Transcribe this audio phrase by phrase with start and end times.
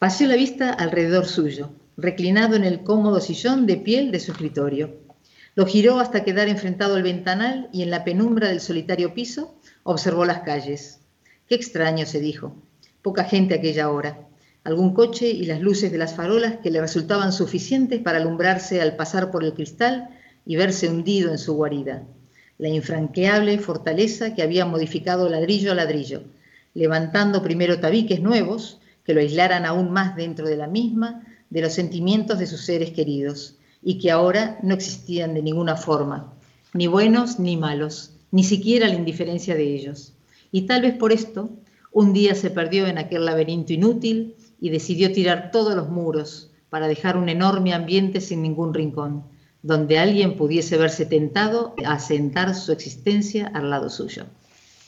[0.00, 4.96] Paseó la vista alrededor suyo, reclinado en el cómodo sillón de piel de su escritorio.
[5.54, 10.24] Lo giró hasta quedar enfrentado al ventanal y en la penumbra del solitario piso observó
[10.24, 11.00] las calles.
[11.46, 12.56] Qué extraño, se dijo.
[13.02, 14.26] Poca gente aquella hora.
[14.64, 18.96] Algún coche y las luces de las farolas que le resultaban suficientes para alumbrarse al
[18.96, 20.08] pasar por el cristal
[20.46, 22.04] y verse hundido en su guarida.
[22.56, 26.22] La infranqueable fortaleza que había modificado ladrillo a ladrillo,
[26.72, 31.72] levantando primero tabiques nuevos que lo aislaran aún más dentro de la misma de los
[31.72, 36.32] sentimientos de sus seres queridos y que ahora no existían de ninguna forma,
[36.74, 40.12] ni buenos ni malos, ni siquiera la indiferencia de ellos.
[40.52, 41.50] Y tal vez por esto,
[41.92, 46.86] un día se perdió en aquel laberinto inútil y decidió tirar todos los muros para
[46.86, 49.24] dejar un enorme ambiente sin ningún rincón,
[49.62, 54.26] donde alguien pudiese verse tentado a asentar su existencia al lado suyo.